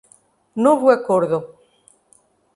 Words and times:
Novo 0.65 0.87
Acordo 0.89 1.37